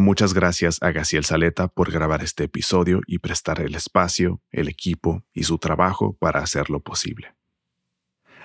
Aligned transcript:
Muchas 0.00 0.32
gracias 0.32 0.80
a 0.80 0.92
Gaciel 0.92 1.24
Saleta 1.24 1.66
por 1.66 1.90
grabar 1.90 2.22
este 2.22 2.44
episodio 2.44 3.00
y 3.08 3.18
prestar 3.18 3.60
el 3.60 3.74
espacio, 3.74 4.40
el 4.52 4.68
equipo 4.68 5.24
y 5.34 5.42
su 5.42 5.58
trabajo 5.58 6.16
para 6.20 6.38
hacerlo 6.38 6.78
posible. 6.78 7.34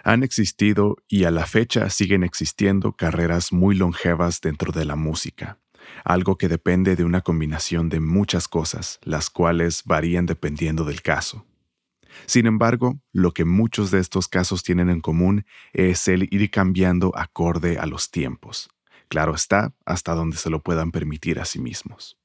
Han 0.04 0.24
existido 0.24 0.98
y 1.08 1.26
a 1.26 1.30
la 1.30 1.46
fecha 1.46 1.92
siguen 1.92 2.24
existiendo 2.24 2.94
carreras 2.94 3.54
muy 3.54 3.76
longevas 3.76 4.42
dentro 4.42 4.72
de 4.72 4.86
la 4.86 4.96
música, 4.96 5.60
algo 6.04 6.40
que 6.40 6.48
depende 6.48 6.96
de 6.96 7.04
una 7.04 7.22
combinación 7.22 7.88
de 7.88 8.00
muchas 8.00 8.48
cosas, 8.48 9.00
las 9.04 9.30
cuales 9.30 9.84
varían 9.86 10.26
dependiendo 10.26 10.86
del 10.86 11.04
caso. 11.04 11.46
Sin 12.26 12.48
embargo, 12.48 13.00
lo 13.12 13.32
que 13.32 13.46
muchos 13.46 13.92
de 13.92 14.00
estos 14.00 14.28
casos 14.28 14.64
tienen 14.64 14.90
en 14.90 15.02
común 15.02 15.46
es 15.72 16.08
el 16.08 16.28
ir 16.34 16.50
cambiando 16.50 17.16
acorde 17.16 17.78
a 17.78 17.86
los 17.86 18.10
tiempos. 18.10 18.72
Claro 19.08 19.36
está, 19.36 19.74
hasta 19.86 20.14
donde 20.14 20.38
se 20.38 20.50
lo 20.50 20.62
puedan 20.62 20.92
permitir 20.92 21.40
a 21.40 21.46
sí 21.46 21.60
mismos. 21.60 22.18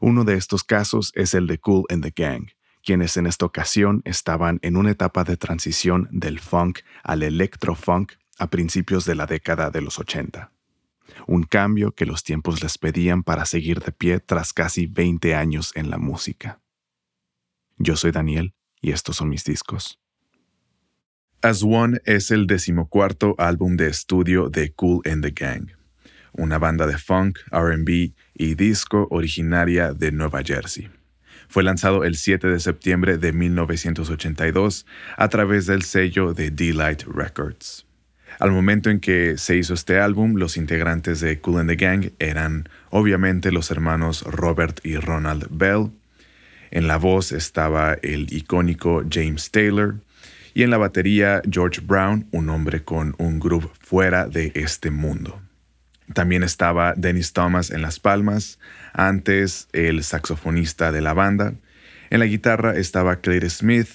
Uno 0.00 0.24
de 0.24 0.34
estos 0.34 0.64
casos 0.64 1.12
es 1.14 1.34
el 1.34 1.46
de 1.46 1.58
Cool 1.58 1.84
and 1.90 2.02
the 2.02 2.12
Gang, 2.14 2.48
quienes 2.82 3.16
en 3.16 3.26
esta 3.26 3.46
ocasión 3.46 4.02
estaban 4.04 4.58
en 4.62 4.76
una 4.76 4.90
etapa 4.90 5.24
de 5.24 5.36
transición 5.36 6.08
del 6.10 6.40
funk 6.40 6.80
al 7.02 7.22
electro-funk 7.22 8.12
a 8.38 8.48
principios 8.48 9.04
de 9.04 9.14
la 9.14 9.26
década 9.26 9.70
de 9.70 9.82
los 9.82 9.98
80. 9.98 10.52
Un 11.26 11.42
cambio 11.42 11.92
que 11.92 12.06
los 12.06 12.22
tiempos 12.22 12.62
les 12.62 12.78
pedían 12.78 13.22
para 13.22 13.44
seguir 13.44 13.80
de 13.80 13.92
pie 13.92 14.20
tras 14.20 14.52
casi 14.52 14.86
20 14.86 15.34
años 15.34 15.72
en 15.74 15.90
la 15.90 15.98
música. 15.98 16.60
Yo 17.76 17.96
soy 17.96 18.12
Daniel 18.12 18.54
y 18.80 18.92
estos 18.92 19.16
son 19.16 19.28
mis 19.28 19.44
discos. 19.44 19.98
As 21.42 21.62
One 21.62 22.00
es 22.04 22.30
el 22.30 22.46
decimocuarto 22.46 23.34
álbum 23.38 23.76
de 23.76 23.88
estudio 23.88 24.50
de 24.50 24.72
Cool 24.72 25.02
and 25.06 25.22
the 25.24 25.30
Gang, 25.30 25.70
una 26.32 26.58
banda 26.58 26.86
de 26.86 26.98
funk, 26.98 27.38
RB 27.50 28.12
y 28.34 28.54
disco 28.54 29.08
originaria 29.10 29.92
de 29.92 30.12
Nueva 30.12 30.42
Jersey. 30.44 30.88
Fue 31.48 31.62
lanzado 31.62 32.04
el 32.04 32.16
7 32.16 32.46
de 32.48 32.60
septiembre 32.60 33.18
de 33.18 33.32
1982 33.32 34.86
a 35.16 35.28
través 35.28 35.66
del 35.66 35.82
sello 35.82 36.32
de 36.32 36.50
D-Light 36.50 37.02
Records. 37.02 37.86
Al 38.38 38.52
momento 38.52 38.88
en 38.90 39.00
que 39.00 39.36
se 39.36 39.56
hizo 39.56 39.74
este 39.74 39.98
álbum, 39.98 40.36
los 40.36 40.56
integrantes 40.56 41.20
de 41.20 41.40
Cool 41.40 41.60
and 41.60 41.70
the 41.70 41.76
Gang 41.76 42.12
eran 42.18 42.68
obviamente 42.90 43.50
los 43.52 43.70
hermanos 43.70 44.22
Robert 44.22 44.80
y 44.84 44.96
Ronald 44.96 45.48
Bell, 45.50 45.90
en 46.70 46.86
la 46.86 46.98
voz 46.98 47.32
estaba 47.32 47.94
el 47.94 48.32
icónico 48.32 49.04
James 49.10 49.50
Taylor 49.50 49.96
y 50.54 50.62
en 50.62 50.70
la 50.70 50.78
batería 50.78 51.42
George 51.50 51.80
Brown, 51.80 52.28
un 52.30 52.48
hombre 52.48 52.84
con 52.84 53.14
un 53.18 53.40
groove 53.40 53.70
fuera 53.80 54.26
de 54.26 54.52
este 54.54 54.90
mundo. 54.90 55.40
También 56.14 56.42
estaba 56.42 56.94
Dennis 56.96 57.32
Thomas 57.32 57.70
en 57.70 57.82
las 57.82 58.00
palmas, 58.00 58.58
antes 58.92 59.68
el 59.72 60.02
saxofonista 60.02 60.92
de 60.92 61.00
la 61.00 61.14
banda. 61.14 61.54
En 62.10 62.18
la 62.18 62.26
guitarra 62.26 62.76
estaba 62.76 63.20
Claire 63.20 63.48
Smith 63.48 63.88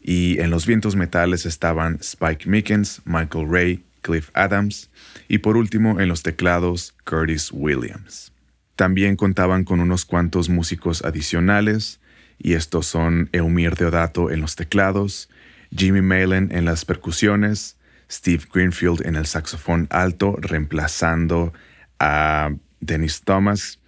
y 0.00 0.40
en 0.40 0.50
los 0.50 0.66
vientos 0.66 0.96
metales 0.96 1.44
estaban 1.44 1.98
Spike 2.00 2.48
Mickens, 2.48 3.02
Michael 3.04 3.46
Ray, 3.50 3.84
Cliff 4.00 4.30
Adams 4.32 4.90
y 5.28 5.38
por 5.38 5.56
último 5.56 6.00
en 6.00 6.08
los 6.08 6.22
teclados 6.22 6.94
Curtis 7.04 7.50
Williams. 7.52 8.32
También 8.76 9.16
contaban 9.16 9.64
con 9.64 9.80
unos 9.80 10.06
cuantos 10.06 10.48
músicos 10.48 11.04
adicionales, 11.04 12.00
y 12.38 12.54
estos 12.54 12.86
son 12.86 13.28
Eumir 13.32 13.74
Deodato 13.74 14.30
en 14.30 14.40
los 14.40 14.56
teclados, 14.56 15.28
Jimmy 15.76 16.00
Malen 16.00 16.48
en 16.50 16.64
las 16.64 16.86
percusiones, 16.86 17.76
Steve 18.10 18.44
Greenfield 18.52 19.06
en 19.06 19.16
el 19.16 19.26
saxofón 19.26 19.86
alto, 19.90 20.36
reemplazando 20.40 21.52
a 21.98 22.50
Dennis 22.80 23.22
Thomas, 23.22 23.80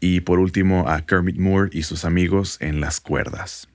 y 0.00 0.20
por 0.20 0.38
último 0.38 0.88
a 0.88 1.04
Kermit 1.04 1.36
Moore 1.36 1.70
y 1.72 1.82
sus 1.82 2.04
amigos 2.04 2.56
en 2.60 2.80
las 2.80 3.00
cuerdas. 3.00 3.68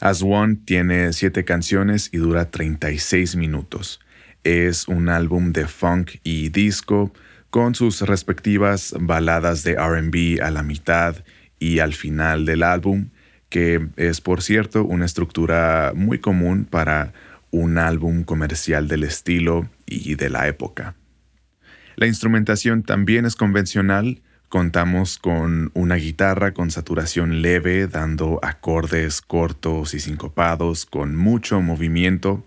As 0.00 0.22
One 0.22 0.56
tiene 0.64 1.12
siete 1.12 1.44
canciones 1.44 2.08
y 2.12 2.18
dura 2.18 2.50
36 2.50 3.36
minutos. 3.36 4.00
Es 4.42 4.88
un 4.88 5.08
álbum 5.08 5.52
de 5.52 5.68
funk 5.68 6.16
y 6.24 6.48
disco 6.48 7.12
con 7.50 7.76
sus 7.76 8.00
respectivas 8.00 8.94
baladas 8.98 9.62
de 9.62 9.74
RB 9.74 10.42
a 10.42 10.50
la 10.50 10.64
mitad 10.64 11.16
y 11.60 11.78
al 11.78 11.94
final 11.94 12.44
del 12.44 12.64
álbum, 12.64 13.10
que 13.48 13.86
es 13.96 14.20
por 14.20 14.42
cierto 14.42 14.82
una 14.82 15.04
estructura 15.04 15.92
muy 15.94 16.18
común 16.18 16.64
para 16.64 17.12
un 17.52 17.78
álbum 17.78 18.24
comercial 18.24 18.88
del 18.88 19.04
estilo 19.04 19.68
y 19.86 20.16
de 20.16 20.28
la 20.28 20.48
época. 20.48 20.96
La 21.94 22.06
instrumentación 22.06 22.82
también 22.82 23.26
es 23.26 23.36
convencional, 23.36 24.22
contamos 24.48 25.18
con 25.18 25.70
una 25.74 25.94
guitarra 25.94 26.52
con 26.52 26.70
saturación 26.70 27.42
leve 27.42 27.86
dando 27.86 28.40
acordes 28.42 29.20
cortos 29.20 29.94
y 29.94 30.00
sincopados 30.00 30.86
con 30.86 31.14
mucho 31.14 31.60
movimiento. 31.60 32.44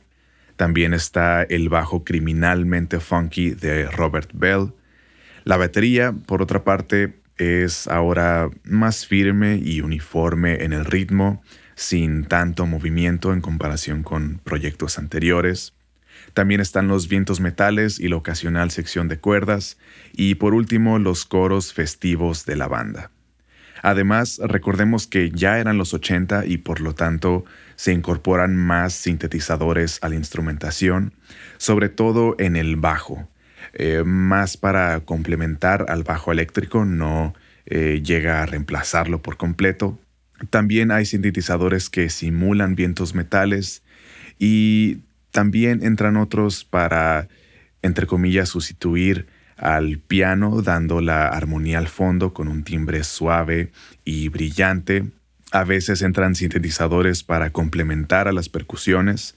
También 0.56 0.94
está 0.94 1.44
el 1.44 1.70
bajo 1.70 2.04
criminalmente 2.04 3.00
funky 3.00 3.52
de 3.52 3.90
Robert 3.90 4.32
Bell. 4.34 4.74
La 5.44 5.58
batería, 5.58 6.14
por 6.14 6.42
otra 6.42 6.64
parte, 6.64 7.14
es 7.38 7.88
ahora 7.88 8.50
más 8.64 9.06
firme 9.06 9.60
y 9.64 9.82
uniforme 9.82 10.64
en 10.64 10.74
el 10.74 10.86
ritmo, 10.86 11.44
sin 11.76 12.26
tanto 12.26 12.66
movimiento 12.66 13.34
en 13.34 13.42
comparación 13.42 14.04
con 14.04 14.40
proyectos 14.44 14.98
anteriores. 14.98 15.74
También 16.34 16.62
están 16.62 16.88
los 16.88 17.08
vientos 17.08 17.40
metales 17.40 18.00
y 18.00 18.08
la 18.08 18.16
ocasional 18.16 18.72
sección 18.72 19.08
de 19.08 19.20
cuerdas, 19.20 19.78
y 20.14 20.36
por 20.36 20.54
último 20.54 21.00
los 21.00 21.26
coros 21.26 21.74
festivos 21.74 22.46
de 22.46 22.56
la 22.56 22.68
banda. 22.68 23.12
Además, 23.82 24.40
recordemos 24.44 25.06
que 25.06 25.30
ya 25.30 25.60
eran 25.60 25.78
los 25.78 25.94
80 25.94 26.46
y 26.46 26.58
por 26.58 26.82
lo 26.82 26.96
tanto 26.96 27.46
se 27.76 27.94
incorporan 27.94 28.56
más 28.56 28.94
sintetizadores 28.94 30.00
a 30.02 30.10
la 30.10 30.16
instrumentación, 30.16 31.14
sobre 31.58 31.90
todo 31.90 32.36
en 32.40 32.56
el 32.56 32.78
bajo, 32.78 33.30
eh, 33.74 34.04
más 34.06 34.58
para 34.58 35.02
complementar 35.02 35.86
al 35.90 36.04
bajo 36.04 36.32
eléctrico, 36.32 36.86
no 36.86 37.34
eh, 37.66 38.02
llega 38.04 38.42
a 38.42 38.46
reemplazarlo 38.46 39.22
por 39.22 39.38
completo. 39.38 40.00
También 40.50 40.92
hay 40.92 41.06
sintetizadores 41.06 41.90
que 41.90 42.10
simulan 42.10 42.76
vientos 42.76 43.16
metales 43.16 43.84
y 44.38 45.00
también 45.32 45.84
entran 45.84 46.18
otros 46.18 46.64
para, 46.64 47.28
entre 47.82 48.08
comillas, 48.08 48.50
sustituir 48.50 49.28
al 49.58 50.00
piano, 50.00 50.62
dando 50.62 51.02
la 51.02 51.28
armonía 51.28 51.78
al 51.78 51.88
fondo 51.88 52.34
con 52.34 52.48
un 52.48 52.64
timbre 52.64 53.04
suave 53.04 53.72
y 54.04 54.28
brillante. 54.30 55.06
A 55.52 55.64
veces 55.64 56.02
entran 56.02 56.36
sintetizadores 56.36 57.24
para 57.24 57.52
complementar 57.52 58.28
a 58.28 58.34
las 58.34 58.50
percusiones, 58.50 59.36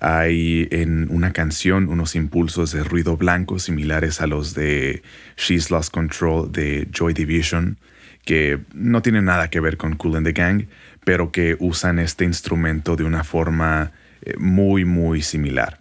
hay 0.00 0.68
en 0.70 1.08
una 1.10 1.32
canción 1.32 1.88
unos 1.88 2.16
impulsos 2.16 2.72
de 2.72 2.82
ruido 2.82 3.16
blanco 3.16 3.58
similares 3.58 4.20
a 4.20 4.26
los 4.26 4.54
de 4.54 5.02
She's 5.36 5.70
Lost 5.70 5.92
Control 5.92 6.50
de 6.50 6.88
Joy 6.92 7.14
Division, 7.14 7.78
que 8.24 8.60
no 8.72 9.02
tienen 9.02 9.26
nada 9.26 9.48
que 9.50 9.60
ver 9.60 9.76
con 9.76 9.96
Cool 9.96 10.16
and 10.16 10.26
the 10.26 10.32
Gang, 10.32 10.66
pero 11.04 11.32
que 11.32 11.56
usan 11.60 11.98
este 11.98 12.24
instrumento 12.24 12.96
de 12.96 13.04
una 13.04 13.24
forma 13.24 13.92
eh, 14.22 14.34
muy, 14.38 14.84
muy 14.84 15.22
similar. 15.22 15.78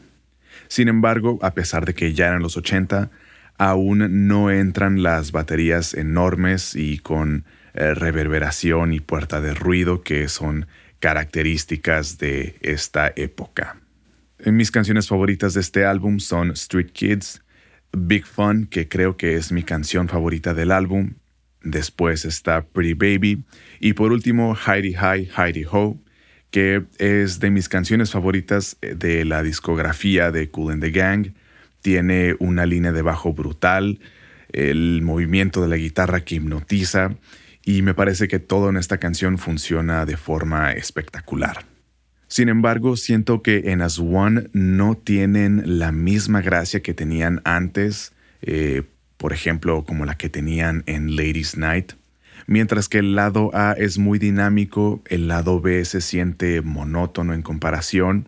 Sin 0.67 0.87
embargo, 0.87 1.39
a 1.41 1.53
pesar 1.53 1.85
de 1.85 1.93
que 1.93 2.13
ya 2.13 2.27
eran 2.27 2.41
los 2.41 2.57
80, 2.57 3.09
aún 3.57 4.27
no 4.27 4.51
entran 4.51 5.03
las 5.03 5.31
baterías 5.31 5.93
enormes 5.93 6.75
y 6.75 6.99
con 6.99 7.45
eh, 7.73 7.93
reverberación 7.93 8.93
y 8.93 8.99
puerta 8.99 9.41
de 9.41 9.53
ruido 9.53 10.01
que 10.01 10.27
son 10.27 10.67
características 10.99 12.17
de 12.17 12.57
esta 12.61 13.11
época. 13.15 13.77
Mis 14.45 14.71
canciones 14.71 15.07
favoritas 15.07 15.53
de 15.53 15.61
este 15.61 15.85
álbum 15.85 16.19
son 16.19 16.51
Street 16.51 16.91
Kids, 16.91 17.43
Big 17.91 18.25
Fun, 18.25 18.67
que 18.67 18.87
creo 18.87 19.15
que 19.15 19.35
es 19.35 19.51
mi 19.51 19.63
canción 19.63 20.07
favorita 20.07 20.53
del 20.53 20.71
álbum. 20.71 21.13
Después 21.63 22.25
está 22.25 22.65
Pretty 22.65 22.93
Baby. 22.93 23.43
Y 23.79 23.93
por 23.93 24.11
último, 24.11 24.55
Heidi 24.55 24.93
High, 24.93 25.29
Heidi 25.37 25.65
Ho, 25.71 25.97
que 26.51 26.83
es 26.99 27.39
de 27.39 27.49
mis 27.49 27.69
canciones 27.69 28.11
favoritas 28.11 28.77
de 28.81 29.25
la 29.25 29.41
discografía 29.43 30.31
de 30.31 30.49
Cool 30.49 30.73
and 30.73 30.83
the 30.83 30.91
Gang. 30.91 31.33
Tiene 31.81 32.35
una 32.39 32.65
línea 32.65 32.91
de 32.91 33.01
bajo 33.01 33.33
brutal, 33.33 33.99
el 34.49 35.01
movimiento 35.01 35.61
de 35.61 35.67
la 35.67 35.77
guitarra 35.77 36.23
que 36.23 36.35
hipnotiza 36.35 37.17
y 37.65 37.81
me 37.81 37.93
parece 37.93 38.27
que 38.27 38.39
todo 38.39 38.69
en 38.69 38.77
esta 38.77 38.97
canción 38.97 39.37
funciona 39.37 40.05
de 40.05 40.17
forma 40.17 40.71
espectacular. 40.73 41.65
Sin 42.27 42.49
embargo, 42.49 42.97
siento 42.97 43.41
que 43.41 43.71
en 43.71 43.81
As 43.81 43.99
One 43.99 44.49
no 44.53 44.95
tienen 44.95 45.61
la 45.79 45.91
misma 45.91 46.41
gracia 46.41 46.81
que 46.81 46.93
tenían 46.93 47.41
antes, 47.45 48.13
eh, 48.41 48.83
por 49.23 49.31
ejemplo, 49.31 49.85
como 49.85 50.03
la 50.03 50.15
que 50.15 50.27
tenían 50.27 50.83
en 50.85 51.15
Ladies 51.15 51.55
Night. 51.55 51.93
Mientras 52.45 52.89
que 52.89 52.97
el 52.97 53.15
lado 53.15 53.51
A 53.53 53.71
es 53.71 53.97
muy 53.97 54.19
dinámico, 54.19 55.01
el 55.07 55.29
lado 55.29 55.61
B 55.61 55.85
se 55.85 56.01
siente 56.01 56.61
monótono 56.61 57.33
en 57.33 57.41
comparación. 57.41 58.27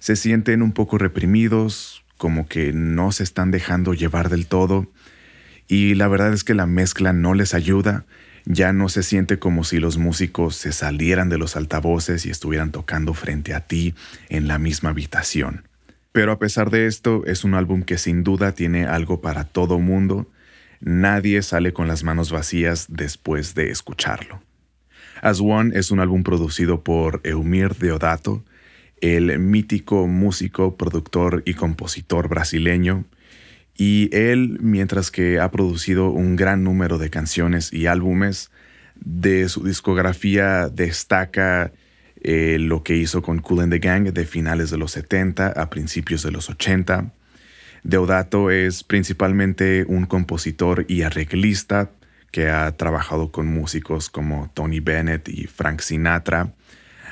Se 0.00 0.16
sienten 0.16 0.60
un 0.60 0.72
poco 0.72 0.98
reprimidos, 0.98 2.04
como 2.18 2.46
que 2.46 2.74
no 2.74 3.10
se 3.10 3.22
están 3.22 3.50
dejando 3.50 3.94
llevar 3.94 4.28
del 4.28 4.46
todo. 4.46 4.92
y 5.66 5.94
la 5.94 6.08
verdad 6.08 6.34
es 6.34 6.44
que 6.44 6.52
la 6.52 6.66
mezcla 6.66 7.14
no 7.14 7.32
les 7.32 7.54
ayuda, 7.54 8.04
ya 8.44 8.74
no 8.74 8.90
se 8.90 9.02
siente 9.02 9.38
como 9.38 9.64
si 9.64 9.78
los 9.78 9.96
músicos 9.96 10.56
se 10.56 10.72
salieran 10.72 11.30
de 11.30 11.38
los 11.38 11.56
altavoces 11.56 12.26
y 12.26 12.30
estuvieran 12.30 12.70
tocando 12.70 13.14
frente 13.14 13.54
a 13.54 13.60
ti 13.60 13.94
en 14.28 14.46
la 14.46 14.58
misma 14.58 14.90
habitación. 14.90 15.62
Pero 16.12 16.32
a 16.32 16.38
pesar 16.38 16.70
de 16.70 16.86
esto, 16.86 17.24
es 17.26 17.44
un 17.44 17.54
álbum 17.54 17.82
que 17.82 17.98
sin 17.98 18.24
duda 18.24 18.52
tiene 18.52 18.86
algo 18.86 19.20
para 19.20 19.44
todo 19.44 19.78
mundo. 19.78 20.30
Nadie 20.80 21.42
sale 21.42 21.72
con 21.72 21.88
las 21.88 22.04
manos 22.04 22.32
vacías 22.32 22.86
después 22.88 23.54
de 23.54 23.70
escucharlo. 23.70 24.42
As 25.20 25.40
One 25.40 25.76
es 25.76 25.90
un 25.90 26.00
álbum 26.00 26.22
producido 26.22 26.84
por 26.84 27.20
Eumir 27.24 27.74
Deodato, 27.74 28.44
el 29.00 29.38
mítico 29.38 30.06
músico, 30.06 30.76
productor 30.76 31.42
y 31.44 31.54
compositor 31.54 32.28
brasileño, 32.28 33.04
y 33.76 34.10
él, 34.12 34.58
mientras 34.60 35.10
que 35.10 35.38
ha 35.38 35.50
producido 35.52 36.10
un 36.10 36.34
gran 36.34 36.64
número 36.64 36.98
de 36.98 37.10
canciones 37.10 37.72
y 37.72 37.86
álbumes, 37.86 38.50
de 38.96 39.48
su 39.48 39.62
discografía 39.62 40.68
destaca 40.68 41.72
eh, 42.22 42.58
lo 42.58 42.82
que 42.82 42.96
hizo 42.96 43.22
con 43.22 43.40
Cool 43.40 43.60
and 43.60 43.72
the 43.72 43.78
Gang 43.78 44.12
de 44.12 44.24
finales 44.24 44.70
de 44.70 44.78
los 44.78 44.92
70 44.92 45.48
a 45.48 45.70
principios 45.70 46.22
de 46.22 46.30
los 46.30 46.50
80. 46.50 47.12
Deodato 47.82 48.50
es 48.50 48.84
principalmente 48.84 49.84
un 49.88 50.06
compositor 50.06 50.84
y 50.88 51.02
arreglista 51.02 51.90
que 52.30 52.50
ha 52.50 52.76
trabajado 52.76 53.30
con 53.30 53.46
músicos 53.46 54.10
como 54.10 54.50
Tony 54.54 54.80
Bennett 54.80 55.28
y 55.28 55.46
Frank 55.46 55.80
Sinatra. 55.80 56.54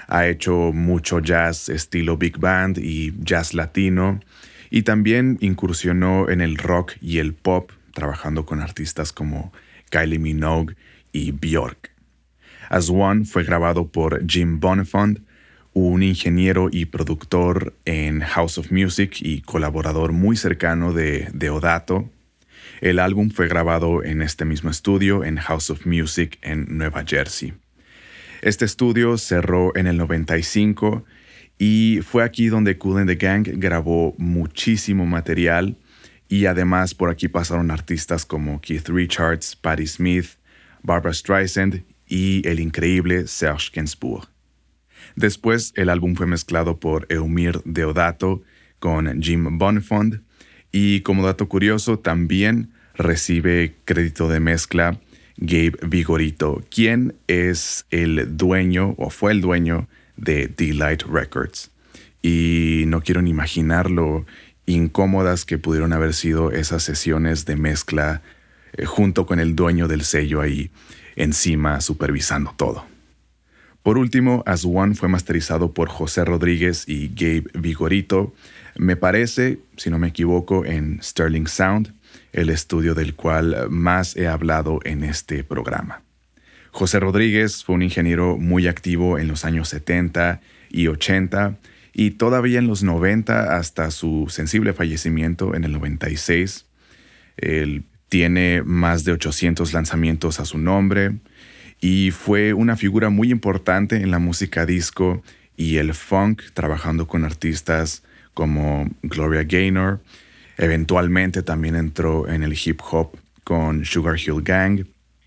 Ha 0.09 0.27
hecho 0.27 0.73
mucho 0.73 1.21
jazz 1.21 1.69
estilo 1.69 2.17
big 2.17 2.39
band 2.39 2.79
y 2.79 3.15
jazz 3.19 3.55
latino 3.55 4.21
y 4.71 4.83
también 4.83 5.39
incursionó 5.41 6.29
en 6.29 6.41
el 6.41 6.59
rock 6.59 6.93
y 7.01 7.19
el 7.19 7.35
pop 7.35 7.71
trabajando 7.93 8.45
con 8.45 8.61
artistas 8.61 9.13
como 9.13 9.53
Kylie 9.91 10.19
Minogue 10.19 10.77
y 11.13 11.33
Björk. 11.33 11.96
As 12.69 12.91
One 12.91 13.25
fue 13.25 13.45
grabado 13.45 13.89
por 13.89 14.27
Jim 14.27 14.59
Bonifond, 14.61 15.23
un 15.73 16.03
ingeniero 16.03 16.69
y 16.71 16.87
productor 16.87 17.75
en 17.85 18.21
House 18.21 18.59
of 18.59 18.73
Music 18.73 19.19
y 19.21 19.43
colaborador 19.43 20.13
muy 20.13 20.37
cercano 20.37 20.93
de 20.93 21.29
Deodato. 21.33 22.11
El 22.81 22.99
álbum 22.99 23.31
fue 23.31 23.47
grabado 23.49 24.03
en 24.03 24.23
este 24.23 24.45
mismo 24.45 24.71
estudio 24.71 25.23
en 25.25 25.37
House 25.37 25.71
of 25.71 25.87
Music 25.87 26.39
en 26.43 26.79
Nueva 26.79 27.05
Jersey. 27.07 27.55
Este 28.43 28.65
estudio 28.65 29.17
cerró 29.19 29.77
en 29.77 29.87
el 29.87 29.97
95 29.97 31.05
y 31.59 32.01
fue 32.03 32.23
aquí 32.25 32.49
donde 32.49 32.79
Cool 32.79 32.99
and 32.99 33.09
the 33.09 33.17
Gang 33.17 33.47
grabó 33.57 34.15
muchísimo 34.19 35.07
material 35.07 35.77
y 36.29 36.47
además 36.47 36.95
por 36.95 37.11
aquí 37.11 37.29
pasaron 37.29 37.71
artistas 37.71 38.27
como 38.27 38.61
Keith 38.61 38.89
Richards, 38.89 39.57
Patti 39.57 39.87
Smith, 39.87 40.27
Barbara 40.83 41.15
Streisand 41.15 41.85
y 42.07 42.47
el 42.49 42.61
increíble 42.61 43.27
Serge 43.27 43.71
Gainsbourg. 43.75 44.29
Después 45.15 45.73
el 45.77 45.89
álbum 45.89 46.15
fue 46.15 46.27
mezclado 46.27 46.79
por 46.79 47.07
Eumir 47.09 47.61
Deodato 47.65 48.43
con 48.79 49.23
Jim 49.23 49.59
Bonfond 49.59 50.21
y 50.73 51.01
como 51.01 51.25
dato 51.25 51.49
curioso 51.49 51.99
también 51.99 52.73
recibe 52.95 53.75
crédito 53.85 54.29
de 54.29 54.41
mezcla 54.41 55.01
Gabe 55.39 55.75
Vigorito, 55.87 56.65
quien 56.71 57.15
es 57.27 57.87
el 57.91 58.37
dueño 58.37 58.95
o 58.99 59.11
fue 59.11 59.33
el 59.33 59.41
dueño 59.41 59.89
de 60.17 60.49
Delight 60.49 61.03
Records. 61.03 61.71
Y 62.23 62.85
no 62.87 63.03
quiero 63.03 63.23
ni 63.23 63.31
imaginar 63.31 63.91
lo 63.91 64.27
incómodas 64.65 65.45
que 65.45 65.59
pudieron 65.59 65.93
haber 65.93 66.15
sido 66.15 66.51
esas 66.51 66.83
sesiones 66.83 67.45
de 67.45 67.57
mezcla 67.57 68.23
eh, 68.73 68.85
junto 68.85 69.27
con 69.27 69.39
el 69.39 69.55
dueño 69.55 69.89
del 69.89 70.03
sello 70.03 70.41
ahí 70.41 70.71
encima 71.17 71.81
supervisando 71.81 72.55
todo. 72.57 72.85
Por 73.83 73.99
último, 73.99 74.43
As 74.47 74.65
One 74.65 74.95
fue 74.95 75.09
masterizado 75.09 75.73
por 75.73 75.89
José 75.89 76.25
Rodríguez 76.25 76.85
y 76.89 77.09
Gabe 77.09 77.45
Vigorito, 77.55 78.35
me 78.79 78.97
parece, 78.97 79.61
si 79.77 79.91
no 79.91 79.99
me 79.99 80.09
equivoco, 80.09 80.65
en 80.65 81.01
Sterling 81.03 81.47
Sound, 81.47 81.95
el 82.33 82.51
estudio 82.51 82.95
del 82.95 83.15
cual 83.15 83.71
más 83.71 84.17
he 84.17 84.27
hablado 84.27 84.81
en 84.85 85.05
este 85.05 85.45
programa. 85.45 86.03
José 86.73 87.01
Rodríguez 87.01 87.65
fue 87.65 87.75
un 87.75 87.83
ingeniero 87.83 88.37
muy 88.37 88.67
activo 88.67 89.19
en 89.19 89.29
los 89.29 89.47
años 89.47 89.69
70 89.71 90.41
y 90.69 90.89
80 90.89 91.57
y 91.95 92.11
todavía 92.13 92.59
en 92.59 92.67
los 92.67 92.83
90 92.83 93.57
hasta 93.57 93.91
su 93.91 94.27
sensible 94.29 94.75
fallecimiento 94.75 95.55
en 95.55 95.65
el 95.65 95.73
96. 95.73 96.67
Él 97.39 97.85
tiene 98.09 98.63
más 98.63 99.05
de 99.05 99.13
800 99.13 99.73
lanzamientos 99.73 100.41
a 100.41 100.45
su 100.45 100.59
nombre 100.59 101.17
y 101.81 102.11
fue 102.11 102.53
una 102.53 102.77
figura 102.77 103.11
muy 103.11 103.31
importante 103.31 103.97
en 103.97 104.11
la 104.11 104.19
música 104.19 104.67
disco 104.67 105.23
y 105.57 105.77
el 105.77 105.95
funk, 105.95 106.43
trabajando 106.55 107.07
con 107.07 107.25
artistas 107.25 108.03
como 108.35 108.89
Gloria 109.03 109.45
Gaynor. 109.45 110.01
Eventualmente 110.59 111.43
también 111.43 111.77
entró 111.77 112.29
en 112.29 112.43
el 112.43 112.53
hip 112.53 112.81
hop 112.91 113.19
con 113.45 113.85
Sugar 113.85 114.17
Hill 114.19 114.43
Gang 114.43 114.85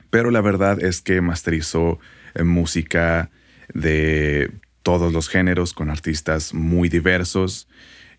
pero 0.09 0.31
la 0.31 0.41
verdad 0.41 0.83
es 0.83 1.01
que 1.01 1.21
masterizó 1.21 1.99
eh, 2.35 2.43
música 2.43 3.29
de 3.73 4.51
todos 4.83 5.13
los 5.13 5.29
géneros 5.29 5.73
con 5.73 5.89
artistas 5.89 6.53
muy 6.53 6.89
diversos 6.89 7.67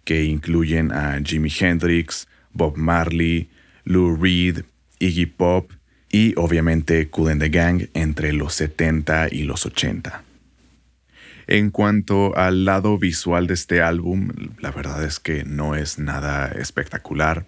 que 0.04 0.24
incluyen 0.24 0.92
a 0.92 1.20
Jimi 1.22 1.50
Hendrix, 1.58 2.28
Bob 2.52 2.76
Marley, 2.76 3.50
Lou 3.90 4.16
Reed, 4.16 4.62
Iggy 5.00 5.26
Pop 5.26 5.72
y 6.08 6.34
obviamente 6.36 7.10
Cool 7.10 7.30
and 7.30 7.42
the 7.42 7.48
Gang 7.48 7.88
entre 7.94 8.32
los 8.32 8.54
70 8.54 9.28
y 9.32 9.42
los 9.42 9.66
80. 9.66 10.22
En 11.48 11.70
cuanto 11.70 12.36
al 12.36 12.64
lado 12.64 12.98
visual 12.98 13.48
de 13.48 13.54
este 13.54 13.82
álbum, 13.82 14.30
la 14.60 14.70
verdad 14.70 15.02
es 15.02 15.18
que 15.18 15.42
no 15.42 15.74
es 15.74 15.98
nada 15.98 16.52
espectacular. 16.52 17.46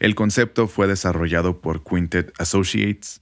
El 0.00 0.16
concepto 0.16 0.66
fue 0.66 0.88
desarrollado 0.88 1.60
por 1.60 1.84
Quintet 1.84 2.32
Associates 2.40 3.20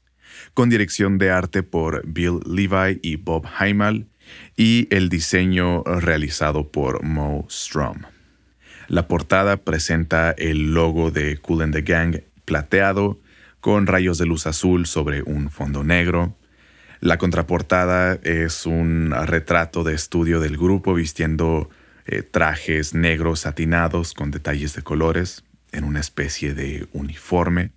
con 0.55 0.71
dirección 0.71 1.19
de 1.19 1.31
arte 1.31 1.63
por 1.63 2.07
Bill 2.07 2.41
Levi 2.47 3.01
y 3.03 3.17
Bob 3.17 3.47
Heimal, 3.61 4.07
y 4.57 4.89
el 4.91 5.11
diseño 5.11 5.85
realizado 5.85 6.73
por 6.73 7.05
Mo 7.05 7.47
Strom. 7.51 8.03
La 8.89 9.09
portada 9.09 9.59
presenta 9.59 10.33
el 10.33 10.73
logo 10.73 11.11
de 11.11 11.37
Cool 11.39 11.63
and 11.63 11.75
the 11.75 11.83
Gang 11.83 12.21
plateado 12.47 13.21
con 13.61 13.87
rayos 13.87 14.17
de 14.17 14.25
luz 14.25 14.47
azul 14.47 14.87
sobre 14.87 15.23
un 15.23 15.51
fondo 15.51 15.85
negro. 15.85 16.35
La 17.01 17.19
contraportada 17.19 18.19
es 18.23 18.65
un 18.65 19.11
retrato 19.27 19.85
de 19.85 19.95
estudio 19.95 20.41
del 20.41 20.57
grupo 20.57 20.95
vistiendo 20.95 21.69
eh, 22.07 22.23
trajes 22.23 22.95
negros 22.95 23.41
satinados 23.41 24.15
con 24.15 24.31
detalles 24.31 24.75
de 24.75 24.83
colores 24.83 25.45
en 25.73 25.85
una 25.85 26.01
especie 26.01 26.55
de 26.55 26.87
uniforme. 26.93 27.73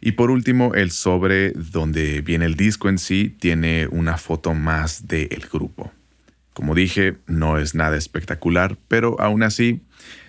Y 0.00 0.12
por 0.12 0.30
último, 0.30 0.74
el 0.74 0.90
sobre 0.90 1.52
donde 1.52 2.22
viene 2.22 2.46
el 2.46 2.56
disco 2.56 2.88
en 2.88 2.98
sí 2.98 3.28
tiene 3.38 3.86
una 3.86 4.16
foto 4.16 4.54
más 4.54 5.06
del 5.06 5.46
grupo. 5.52 5.92
Como 6.52 6.74
dije, 6.74 7.18
no 7.26 7.58
es 7.58 7.74
nada 7.74 7.96
espectacular, 7.96 8.78
pero 8.88 9.20
aún 9.20 9.42
así, 9.42 9.82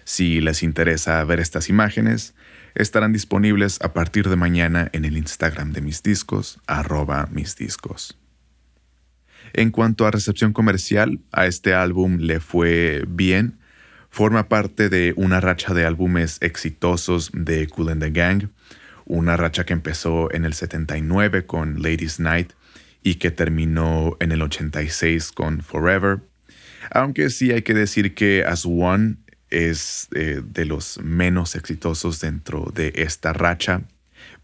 si 0.03 0.41
les 0.41 0.62
interesa 0.62 1.24
ver 1.24 1.39
estas 1.39 1.70
imágenes, 1.70 2.36
estarán 2.77 3.12
disponibles 3.12 3.79
a 3.81 3.93
partir 3.93 4.29
de 4.29 4.36
mañana 4.36 4.89
en 4.93 5.03
el 5.03 5.17
Instagram 5.17 5.74
de 5.74 5.81
mis 5.81 6.03
discos, 6.03 6.60
arroba 6.67 7.27
mis 7.31 7.55
discos. 7.55 8.17
En 9.53 9.72
cuanto 9.72 10.05
a 10.05 10.12
recepción 10.12 10.53
comercial, 10.53 11.19
a 11.31 11.48
este 11.48 11.74
álbum 11.74 12.17
le 12.19 12.39
fue 12.39 13.03
bien. 13.07 13.60
Forma 14.10 14.48
parte 14.48 14.89
de 14.89 15.13
una 15.17 15.41
racha 15.41 15.74
de 15.74 15.86
álbumes 15.86 16.38
exitosos 16.41 17.31
de 17.34 17.67
Cool 17.67 17.89
and 17.89 18.03
the 18.03 18.12
Gang, 18.12 18.50
una 19.05 19.38
racha 19.38 19.65
que 19.65 19.74
empezó 19.74 20.31
en 20.31 20.46
el 20.46 20.53
79 20.53 21.46
con 21.46 21.81
Ladies 21.81 22.19
Night 22.19 22.51
y 23.03 23.15
que 23.15 23.31
terminó 23.31 24.17
en 24.19 24.31
el 24.31 24.41
86 24.41 25.31
con 25.31 25.62
Forever. 25.62 26.19
Aunque 26.91 27.29
sí 27.29 27.51
hay 27.51 27.63
que 27.63 27.74
decir 27.74 28.13
que 28.13 28.43
As 28.46 28.65
One 28.65 29.17
es 29.50 30.08
eh, 30.13 30.42
de 30.44 30.66
los 30.66 31.00
menos 31.01 31.56
exitosos 31.56 32.20
dentro 32.20 32.72
de 32.74 32.94
esta 32.96 33.34
racha, 33.34 33.82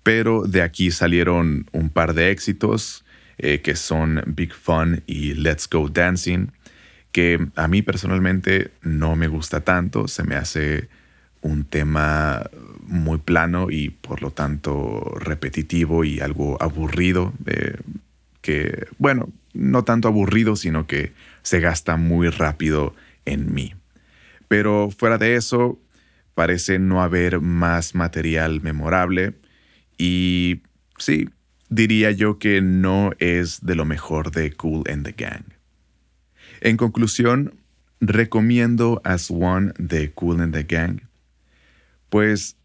pero 0.02 0.44
de 0.44 0.62
aquí 0.62 0.92
salieron 0.92 1.66
un 1.72 1.90
par 1.90 2.14
de 2.14 2.32
éxitos 2.32 3.04
eh, 3.38 3.62
que 3.62 3.76
son 3.76 4.22
Big 4.28 4.54
Fun 4.54 5.04
y 5.08 5.34
Let's 5.34 5.68
Go 5.70 5.90
Dancing, 5.90 6.48
que 7.12 7.48
a 7.56 7.68
mí 7.68 7.82
personalmente 7.82 8.72
no 8.82 9.16
me 9.16 9.28
gusta 9.28 9.62
tanto, 9.62 10.08
se 10.08 10.24
me 10.24 10.36
hace 10.36 10.90
un 11.42 11.66
tema 11.66 12.50
muy 12.82 13.18
plano 13.18 13.70
y 13.70 13.90
por 13.90 14.22
lo 14.22 14.32
tanto 14.32 15.16
repetitivo 15.20 16.04
y 16.04 16.20
algo 16.20 16.62
aburrido, 16.62 17.34
eh, 17.46 17.78
que, 18.42 18.88
bueno, 18.98 19.30
no 19.54 19.84
tanto 19.84 20.08
aburrido, 20.08 20.56
sino 20.56 20.88
que 20.88 21.14
se 21.42 21.60
gasta 21.60 21.98
muy 21.98 22.30
rápido 22.30 22.96
en 23.26 23.54
mí. 23.54 23.74
Pero 24.54 24.92
fuera 24.92 25.18
de 25.18 25.36
eso, 25.36 25.82
parece 26.36 26.78
no 26.78 27.02
haber 27.02 27.42
más 27.42 27.96
material 27.96 28.62
memorable 28.62 29.34
y 29.98 30.62
sí, 31.00 31.28
diría 31.70 32.12
yo 32.12 32.38
que 32.38 32.62
no 32.62 33.14
es 33.18 33.66
de 33.66 33.74
lo 33.74 33.86
mejor 33.86 34.30
de 34.30 34.52
Cool 34.52 34.84
and 34.88 35.06
the 35.06 35.14
Gang. 35.14 35.46
En 36.62 36.78
conclusión, 36.78 37.56
recomiendo 38.00 39.02
As 39.04 39.32
One 39.32 39.74
de 39.80 40.12
Cool 40.12 40.42
and 40.42 40.54
the 40.54 40.66
Gang, 40.66 41.02
pues 42.10 42.56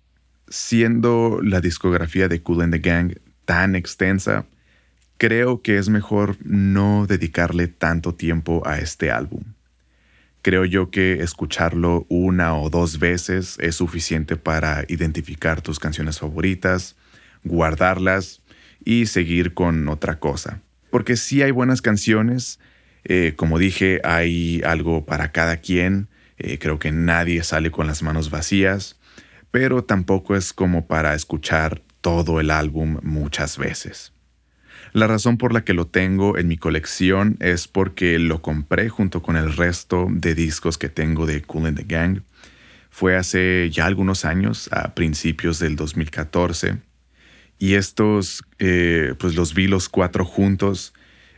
siendo 0.46 1.40
la 1.42 1.62
discografía 1.62 2.28
de 2.28 2.42
Cool 2.42 2.64
and 2.64 2.74
the 2.74 2.80
Gang 2.80 3.14
tan 3.46 3.74
extensa, 3.74 4.44
creo 5.16 5.62
que 5.62 5.78
es 5.78 5.88
mejor 5.88 6.36
no 6.44 7.06
dedicarle 7.06 7.66
tanto 7.66 8.14
tiempo 8.14 8.60
a 8.66 8.78
este 8.78 9.10
álbum. 9.10 9.54
Creo 10.42 10.64
yo 10.64 10.90
que 10.90 11.22
escucharlo 11.22 12.06
una 12.08 12.56
o 12.56 12.70
dos 12.70 12.98
veces 12.98 13.56
es 13.60 13.74
suficiente 13.74 14.36
para 14.36 14.84
identificar 14.88 15.62
tus 15.62 15.78
canciones 15.78 16.18
favoritas, 16.20 16.96
guardarlas 17.44 18.40
y 18.84 19.06
seguir 19.06 19.54
con 19.54 19.88
otra 19.88 20.18
cosa. 20.18 20.60
Porque 20.90 21.16
sí 21.16 21.42
hay 21.42 21.50
buenas 21.50 21.82
canciones, 21.82 22.60
eh, 23.04 23.34
como 23.36 23.58
dije, 23.58 24.00
hay 24.04 24.62
algo 24.64 25.04
para 25.04 25.32
cada 25.32 25.58
quien, 25.58 26.08
eh, 26.38 26.58
creo 26.58 26.78
que 26.78 26.92
nadie 26.92 27.42
sale 27.42 27.70
con 27.70 27.86
las 27.86 28.02
manos 28.02 28.30
vacías, 28.30 28.96
pero 29.50 29.84
tampoco 29.84 30.36
es 30.36 30.52
como 30.52 30.86
para 30.86 31.14
escuchar 31.14 31.82
todo 32.00 32.40
el 32.40 32.50
álbum 32.50 32.98
muchas 33.02 33.58
veces. 33.58 34.12
La 34.98 35.06
razón 35.06 35.38
por 35.38 35.52
la 35.52 35.62
que 35.62 35.74
lo 35.74 35.86
tengo 35.86 36.36
en 36.38 36.48
mi 36.48 36.56
colección 36.56 37.36
es 37.38 37.68
porque 37.68 38.18
lo 38.18 38.42
compré 38.42 38.88
junto 38.88 39.22
con 39.22 39.36
el 39.36 39.54
resto 39.54 40.08
de 40.10 40.34
discos 40.34 40.76
que 40.76 40.88
tengo 40.88 41.24
de 41.24 41.40
Cool 41.40 41.66
and 41.66 41.76
the 41.78 41.84
Gang. 41.84 42.22
Fue 42.90 43.14
hace 43.16 43.70
ya 43.70 43.86
algunos 43.86 44.24
años, 44.24 44.68
a 44.72 44.96
principios 44.96 45.60
del 45.60 45.76
2014. 45.76 46.78
Y 47.60 47.74
estos, 47.74 48.42
eh, 48.58 49.14
pues 49.20 49.36
los 49.36 49.54
vi 49.54 49.68
los 49.68 49.88
cuatro 49.88 50.24
juntos. 50.24 50.92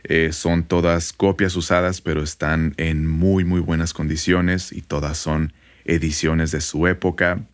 Eh, 0.05 0.31
son 0.31 0.63
todas 0.63 1.13
copias 1.13 1.55
usadas, 1.55 2.01
pero 2.01 2.23
están 2.23 2.73
en 2.77 3.05
muy, 3.05 3.45
muy 3.45 3.59
buenas 3.59 3.93
condiciones 3.93 4.71
y 4.71 4.81
todas 4.81 5.19
son 5.19 5.53
ediciones 5.85 6.49
de 6.49 6.61
su 6.61 6.87
época. 6.87 7.45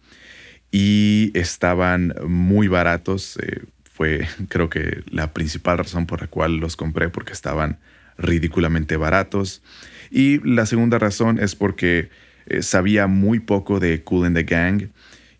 Y 0.71 1.31
estaban 1.33 2.15
muy 2.25 2.69
baratos. 2.69 3.37
Eh, 3.41 3.65
fue 3.97 4.27
creo 4.49 4.69
que 4.69 5.03
la 5.09 5.33
principal 5.33 5.79
razón 5.79 6.05
por 6.05 6.21
la 6.21 6.27
cual 6.27 6.57
los 6.57 6.75
compré 6.75 7.09
porque 7.09 7.33
estaban 7.33 7.79
ridículamente 8.17 8.95
baratos. 8.95 9.61
Y 10.09 10.39
la 10.47 10.65
segunda 10.65 10.99
razón 10.99 11.39
es 11.39 11.55
porque 11.55 12.09
eh, 12.45 12.61
sabía 12.61 13.07
muy 13.07 13.39
poco 13.39 13.79
de 13.79 14.03
Cool 14.03 14.27
in 14.27 14.33
the 14.35 14.43
Gang 14.43 14.89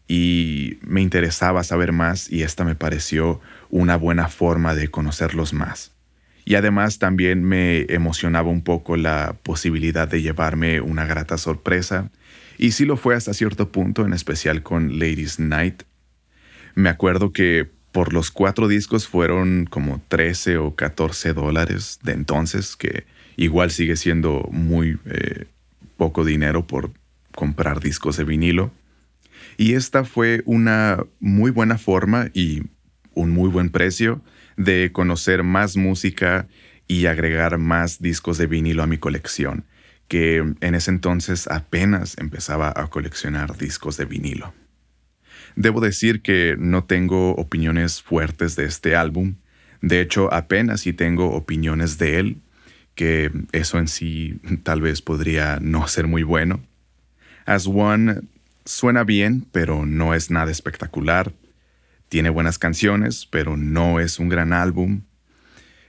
y 0.08 0.80
me 0.82 1.02
interesaba 1.02 1.64
saber 1.64 1.92
más 1.92 2.32
y 2.32 2.44
esta 2.44 2.64
me 2.64 2.76
pareció 2.76 3.40
una 3.70 3.96
buena 3.96 4.28
forma 4.28 4.74
de 4.76 4.90
conocerlos 4.90 5.54
más. 5.54 5.92
Y 6.44 6.56
además 6.56 6.98
también 6.98 7.44
me 7.44 7.82
emocionaba 7.90 8.50
un 8.50 8.64
poco 8.64 8.96
la 8.96 9.36
posibilidad 9.44 10.08
de 10.08 10.22
llevarme 10.22 10.80
una 10.80 11.06
grata 11.06 11.38
sorpresa. 11.38 12.10
Y 12.58 12.72
sí 12.72 12.86
lo 12.86 12.96
fue 12.96 13.16
hasta 13.16 13.34
cierto 13.34 13.70
punto, 13.70 14.06
en 14.06 14.14
especial 14.14 14.64
con 14.64 14.98
Ladies 14.98 15.40
Night. 15.40 15.84
Me 16.74 16.90
acuerdo 16.90 17.34
que 17.34 17.77
por 17.98 18.14
los 18.14 18.30
cuatro 18.30 18.68
discos 18.68 19.08
fueron 19.08 19.66
como 19.68 20.00
13 20.08 20.58
o 20.58 20.76
14 20.76 21.34
dólares 21.34 21.98
de 22.04 22.12
entonces, 22.12 22.76
que 22.76 23.08
igual 23.38 23.72
sigue 23.72 23.96
siendo 23.96 24.48
muy 24.52 25.00
eh, 25.06 25.46
poco 25.96 26.24
dinero 26.24 26.68
por 26.68 26.92
comprar 27.34 27.80
discos 27.80 28.16
de 28.18 28.24
vinilo. 28.24 28.70
Y 29.58 29.74
esta 29.74 30.04
fue 30.04 30.44
una 30.46 31.04
muy 31.20 31.50
buena 31.50 31.80
forma 31.80 32.30
y 32.36 32.62
un 33.16 33.32
muy 33.32 33.50
buen 33.50 33.72
precio 33.72 34.22
de 34.58 34.92
conocer 34.94 35.42
más 35.42 35.76
música 35.76 36.48
y 36.88 37.08
agregar 37.08 37.58
más 37.58 38.00
discos 38.00 38.38
de 38.38 38.46
vinilo 38.46 38.84
a 38.84 38.88
mi 38.88 39.00
colección, 39.00 39.66
que 40.08 40.38
en 40.62 40.76
ese 40.76 40.92
entonces 40.92 41.48
apenas 41.48 42.16
empezaba 42.20 42.72
a 42.76 42.92
coleccionar 42.92 43.58
discos 43.58 43.98
de 43.98 44.06
vinilo. 44.06 44.54
Debo 45.56 45.82
decir 45.82 46.22
que 46.22 46.56
no 46.58 46.84
tengo 46.84 47.32
opiniones 47.32 48.02
fuertes 48.02 48.56
de 48.56 48.66
este 48.66 48.96
álbum. 48.96 49.36
De 49.82 50.02
hecho, 50.02 50.34
apenas 50.34 50.82
si 50.82 50.94
tengo 50.94 51.32
opiniones 51.32 51.98
de 51.98 52.20
él, 52.20 52.38
que 52.96 53.32
eso 53.52 53.78
en 53.78 53.88
sí 53.88 54.40
tal 54.64 54.82
vez 54.82 55.02
podría 55.02 55.60
no 55.62 55.88
ser 55.88 56.08
muy 56.08 56.24
bueno. 56.24 56.60
As 57.46 57.68
One 57.68 58.22
suena 58.66 59.04
bien, 59.04 59.46
pero 59.52 59.86
no 59.86 60.14
es 60.14 60.30
nada 60.32 60.52
espectacular. 60.52 61.32
Tiene 62.10 62.30
buenas 62.30 62.58
canciones, 62.58 63.26
pero 63.26 63.56
no 63.56 64.00
es 64.00 64.20
un 64.20 64.30
gran 64.30 64.52
álbum. 64.52 65.02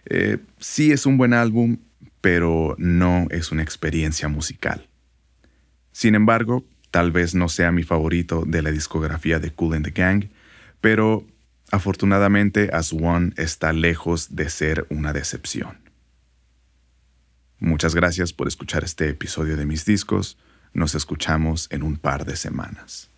Eh, 0.07 0.39
sí 0.59 0.93
es 0.93 1.07
un 1.07 1.17
buen 1.17 1.33
álbum, 1.33 1.79
pero 2.21 2.75
no 2.79 3.27
es 3.31 3.53
una 3.53 3.63
experiencia 3.63 4.29
musical. 4.29 4.89
Sin 5.93 6.15
embargo, 6.15 6.65
Tal 6.91 7.13
vez 7.13 7.35
no 7.35 7.49
sea 7.49 7.73
mi 7.73 7.83
favorito 7.83 8.45
de 8.47 8.63
la 8.63 8.71
discografía 8.71 9.39
de 9.39 9.51
Cool 9.53 9.75
and 9.75 9.85
the 9.85 9.91
Gang, 9.91 10.31
pero 10.81 11.27
afortunadamente 11.71 12.71
As 12.73 12.93
One 12.93 13.33
está 13.37 13.73
lejos 13.73 14.35
de 14.35 14.49
ser 14.49 14.87
una 14.89 15.13
decepción. 15.13 15.79
Muchas 17.59 17.95
gracias 17.95 18.33
por 18.33 18.49
escuchar 18.49 18.85
este 18.85 19.09
episodio 19.09 19.57
de 19.57 19.67
mis 19.67 19.85
discos. 19.85 20.39
Nos 20.73 20.95
escuchamos 20.95 21.67
en 21.71 21.83
un 21.83 21.97
par 21.97 22.25
de 22.25 22.37
semanas. 22.37 23.11